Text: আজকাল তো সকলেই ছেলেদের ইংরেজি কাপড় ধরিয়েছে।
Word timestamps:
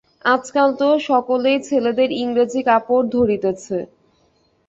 আজকাল 0.25 0.69
তো 0.79 0.87
সকলেই 1.03 1.57
ছেলেদের 1.67 2.09
ইংরেজি 2.21 2.61
কাপড় 2.69 3.05
ধরিয়েছে। 3.15 3.77